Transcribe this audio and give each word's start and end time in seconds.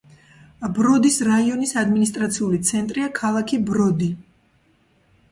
ბროდის 0.75 1.17
რაიონის 1.25 1.73
ადმინისტრაციული 1.81 2.59
ცენტრია 2.69 3.09
ქალაქი 3.19 3.59
ბროდი. 3.69 4.09